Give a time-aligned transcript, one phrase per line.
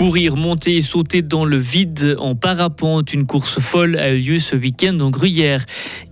[0.00, 4.38] Courir, monter et sauter dans le vide en parapente, une course folle a eu lieu
[4.38, 5.62] ce week-end en Gruyère.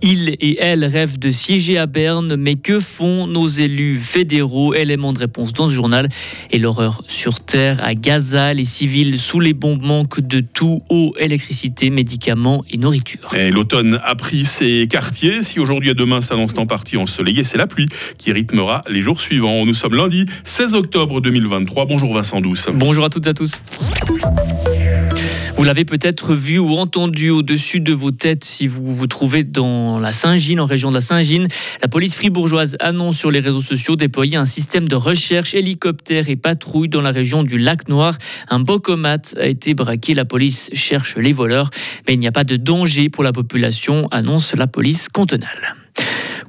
[0.03, 4.75] Ils et elles rêvent de siéger à Berne, mais que font nos élus fédéraux?
[4.75, 6.07] Élément de réponse dans ce journal.
[6.51, 11.15] Et l'horreur sur Terre, à Gaza, les civils sous les bombes manquent de tout, eau,
[11.17, 13.33] électricité, médicaments et nourriture.
[13.33, 15.41] Et l'automne a pris ses quartiers.
[15.41, 17.87] Si aujourd'hui et demain s'annonce en partie ensoleillé, c'est la pluie
[18.19, 19.65] qui rythmera les jours suivants.
[19.65, 21.85] Nous sommes lundi 16 octobre 2023.
[21.85, 22.67] Bonjour Vincent Douce.
[22.71, 23.63] Bonjour à toutes et à tous.
[25.59, 29.99] Vous l'avez peut-être vu ou entendu au-dessus de vos têtes si vous vous trouvez dans
[29.99, 31.49] la Saint-Gine, en région de la Saint-Gine.
[31.81, 36.37] La police fribourgeoise annonce sur les réseaux sociaux déployer un système de recherche, hélicoptère et
[36.37, 38.17] patrouille dans la région du Lac Noir.
[38.49, 40.13] Un bocomat a été braqué.
[40.13, 41.69] La police cherche les voleurs,
[42.07, 45.78] mais il n'y a pas de danger pour la population, annonce la police cantonale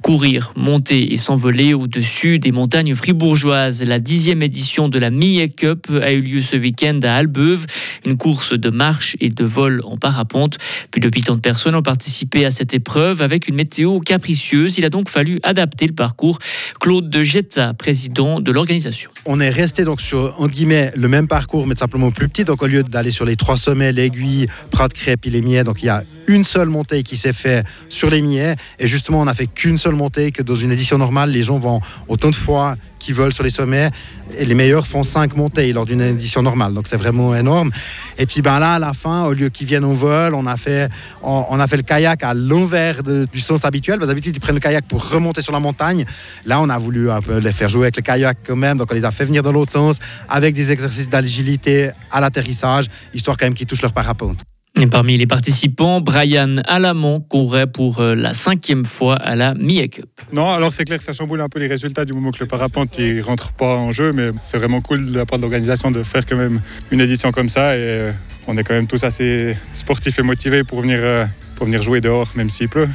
[0.01, 3.83] courir, monter et s'envoler au-dessus des montagnes fribourgeoises.
[3.83, 7.65] La dixième édition de la Millet Cup a eu lieu ce week-end à Albeuve,
[8.05, 10.57] une course de marche et de vol en parapente.
[10.89, 14.77] Plus de 80 personnes ont participé à cette épreuve avec une météo capricieuse.
[14.77, 16.39] Il a donc fallu adapter le parcours.
[16.79, 19.11] Claude de Jetta, président de l'organisation.
[19.25, 22.43] On est resté donc sur, en guillemets, le même parcours, mais simplement plus petit.
[22.43, 25.83] Donc au lieu d'aller sur les trois sommets, l'aiguille, Prat, Crêpe et les Miets, donc
[25.83, 28.55] il y a une seule montée qui s'est faite sur les Miets.
[28.79, 31.57] Et justement, on n'a fait qu'une seule montée, que dans une édition normale, les gens
[31.57, 33.89] vont autant de fois qu'ils veulent sur les sommets.
[34.37, 36.73] Et les meilleurs font cinq montées lors d'une édition normale.
[36.73, 37.71] Donc c'est vraiment énorme.
[38.17, 40.55] Et puis ben là, à la fin, au lieu qu'ils viennent au vol, on a
[40.55, 40.89] fait,
[41.21, 43.97] on, a fait le kayak à l'envers du sens habituel.
[43.97, 46.05] Parce d'habitude, ils prennent le kayak pour remonter sur la montagne.
[46.45, 48.77] Là, on a voulu un peu les faire jouer avec le kayak quand même.
[48.77, 49.97] Donc on les a fait venir dans l'autre sens
[50.29, 54.50] avec des exercices d'agilité à l'atterrissage, histoire quand même qu'ils touchent leur parapente.
[54.79, 59.89] Et parmi les participants, Brian Alamont courait pour euh, la cinquième fois à la MIA
[59.89, 60.09] Cup.
[60.31, 62.47] Non, alors c'est clair que ça chamboule un peu les résultats du moment que le
[62.47, 65.91] parapente ne rentre pas en jeu, mais c'est vraiment cool de la part de l'organisation
[65.91, 67.75] de faire quand même une édition comme ça.
[67.75, 68.11] Et euh,
[68.47, 71.25] on est quand même tous assez sportifs et motivés pour venir, euh,
[71.57, 72.87] pour venir jouer dehors, même s'il pleut.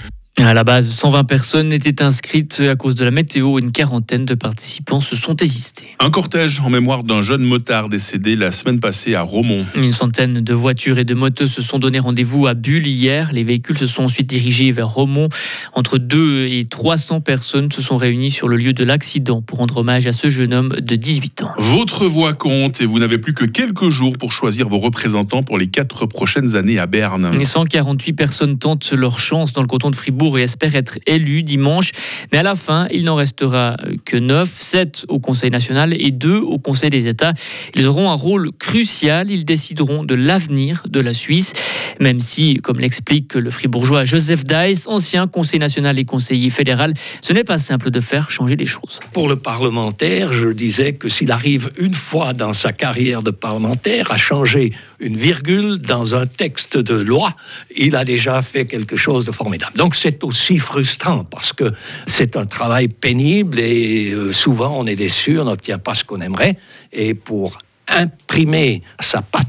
[0.44, 3.58] À la base, 120 personnes étaient inscrites à cause de la météo.
[3.58, 5.96] Une quarantaine de participants se sont hésistés.
[5.98, 9.64] Un cortège en mémoire d'un jeune motard décédé la semaine passée à Romont.
[9.76, 13.30] Une centaine de voitures et de motos se sont donné rendez-vous à Bulle hier.
[13.32, 15.30] Les véhicules se sont ensuite dirigés vers Romont.
[15.72, 19.78] Entre 2 et 300 personnes se sont réunies sur le lieu de l'accident pour rendre
[19.78, 21.50] hommage à ce jeune homme de 18 ans.
[21.56, 25.56] Votre voix compte et vous n'avez plus que quelques jours pour choisir vos représentants pour
[25.56, 27.32] les quatre prochaines années à Berne.
[27.42, 31.92] 148 personnes tentent leur chance dans le canton de Fribourg et espère être élu dimanche.
[32.32, 36.38] Mais à la fin, il n'en restera que 9, 7 au Conseil national et 2
[36.38, 37.32] au Conseil des États.
[37.74, 39.30] Ils auront un rôle crucial.
[39.30, 41.52] Ils décideront de l'avenir de la Suisse,
[42.00, 47.32] même si, comme l'explique le fribourgeois Joseph Dice, ancien conseiller national et conseiller fédéral, ce
[47.32, 48.98] n'est pas simple de faire changer les choses.
[49.12, 54.10] Pour le parlementaire, je disais que s'il arrive une fois dans sa carrière de parlementaire
[54.10, 57.34] à changer une virgule dans un texte de loi,
[57.76, 59.76] il a déjà fait quelque chose de formidable.
[59.76, 61.72] Donc c'est aussi frustrant parce que
[62.06, 66.20] c'est un travail pénible et euh, souvent on est déçu, on n'obtient pas ce qu'on
[66.20, 66.56] aimerait.
[66.92, 67.58] Et pour
[67.88, 69.46] imprimer sa patte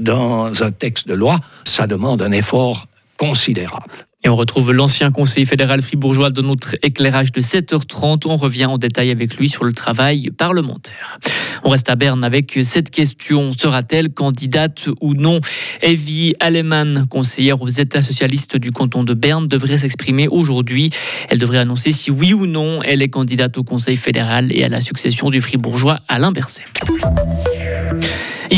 [0.00, 4.06] dans un texte de loi, ça demande un effort considérable.
[4.26, 8.22] Et on retrouve l'ancien conseiller fédéral fribourgeois de notre éclairage de 7h30.
[8.26, 11.20] On revient en détail avec lui sur le travail parlementaire.
[11.62, 13.52] On reste à Berne avec cette question.
[13.56, 15.40] Sera-t-elle candidate ou non?
[15.80, 20.90] Evie Alemann, conseillère aux États socialistes du canton de Berne, devrait s'exprimer aujourd'hui.
[21.28, 24.68] Elle devrait annoncer si oui ou non elle est candidate au Conseil fédéral et à
[24.68, 26.64] la succession du fribourgeois Alain Berset.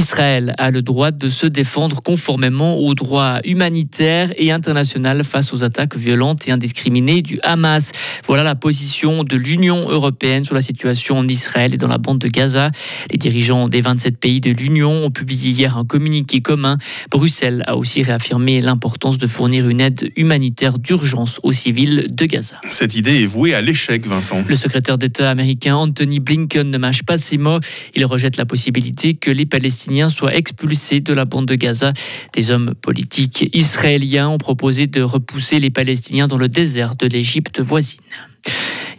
[0.09, 5.65] Israël a le droit de se défendre conformément au droit humanitaire et international face aux
[5.65, 7.93] attaques violentes et indiscriminées du Hamas.
[8.27, 12.21] Voilà la position de l'Union européenne sur la situation en Israël et dans la bande
[12.21, 12.71] de Gaza.
[13.11, 16.79] Les dirigeants des 27 pays de l'Union ont publié hier un communiqué commun.
[17.11, 22.57] Bruxelles a aussi réaffirmé l'importance de fournir une aide humanitaire d'urgence aux civils de Gaza.
[22.71, 24.43] Cette idée est vouée à l'échec, Vincent.
[24.49, 27.61] Le secrétaire d'État américain Anthony Blinken ne mâche pas ses mots.
[27.95, 31.93] Il rejette la possibilité que les Palestiniens Palestiniens soient expulsés de la bande de Gaza.
[32.33, 37.61] Des hommes politiques israéliens ont proposé de repousser les Palestiniens dans le désert de l'Égypte
[37.61, 38.01] voisine.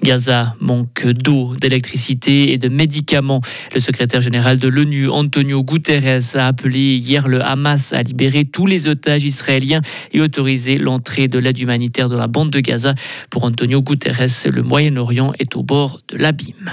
[0.03, 3.39] Gaza manque d'eau, d'électricité et de médicaments.
[3.73, 8.65] Le secrétaire général de l'ONU, Antonio Guterres, a appelé hier le Hamas à libérer tous
[8.65, 9.81] les otages israéliens
[10.11, 12.93] et autoriser l'entrée de l'aide humanitaire dans la bande de Gaza.
[13.29, 16.71] Pour Antonio Guterres, le Moyen-Orient est au bord de l'abîme.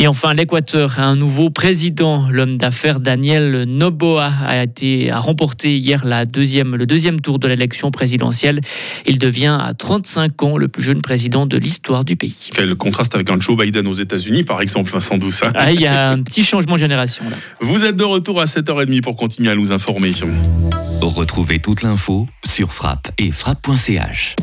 [0.00, 2.28] Et enfin, l'Équateur a un nouveau président.
[2.30, 7.48] L'homme d'affaires Daniel Noboa a, été, a remporté hier la deuxième, le deuxième tour de
[7.48, 8.60] l'élection présidentielle.
[9.06, 12.50] Il devient à 35 ans le plus jeune président de l'histoire du pays.
[12.54, 15.40] Quel contraste avec un Joe Biden aux États-Unis, par exemple, Vincent Douce.
[15.52, 17.36] Ah, il y a un petit changement de génération là.
[17.60, 20.12] Vous êtes de retour à 7h30 pour continuer à nous informer.
[21.00, 24.36] Retrouvez toute l'info sur frappe et frappe.ch.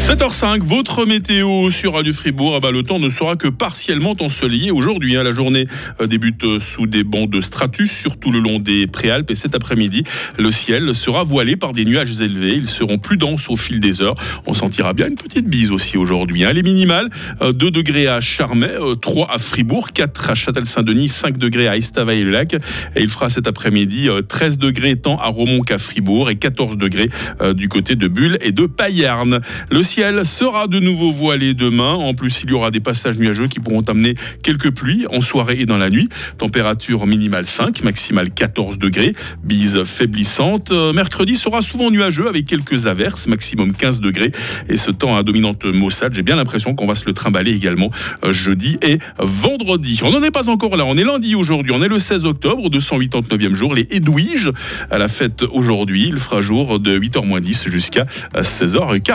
[0.00, 2.54] 7h05, votre météo sur Radio Fribourg.
[2.56, 5.14] Ah bah, le temps ne sera que partiellement ensoleillé aujourd'hui.
[5.14, 5.22] Hein.
[5.22, 5.66] La journée
[6.00, 9.30] euh, débute euh, sous des bancs de stratus, surtout le long des préalpes.
[9.30, 10.02] Et cet après-midi,
[10.38, 12.54] le ciel sera voilé par des nuages élevés.
[12.54, 14.14] Ils seront plus denses au fil des heures.
[14.46, 16.44] On sentira bien une petite bise aussi aujourd'hui.
[16.44, 16.54] Hein.
[16.54, 17.10] Les minimales,
[17.42, 18.72] 2 euh, degrés à Charmey,
[19.02, 22.54] 3 à Fribourg, 4 à Châtel-Saint-Denis, 5 degrés à Estavayer-le-Lac.
[22.96, 27.10] Et il fera cet après-midi 13 degrés tant à Romont qu'à Fribourg et 14 degrés
[27.54, 29.40] du côté de Bulle et de Payerne.
[29.70, 31.94] Le ciel sera de nouveau voilé demain.
[31.94, 34.14] En plus, il y aura des passages nuageux qui pourront amener
[34.44, 36.08] quelques pluies en soirée et dans la nuit.
[36.38, 39.14] Température minimale 5, maximale 14 degrés.
[39.42, 40.70] Bise faiblissante.
[40.70, 44.30] Euh, mercredi sera souvent nuageux avec quelques averses, maximum 15 degrés.
[44.68, 47.90] Et ce temps à dominante maussade, j'ai bien l'impression qu'on va se le trimballer également
[48.24, 49.98] euh, jeudi et vendredi.
[50.04, 50.84] On n'en est pas encore là.
[50.86, 51.72] On est lundi aujourd'hui.
[51.74, 53.74] On est le 16 octobre, 289e jour.
[53.74, 54.52] Les Edwiges
[54.88, 56.06] à la fête aujourd'hui.
[56.06, 59.00] Il fera jour de 8h10 jusqu'à 16h40.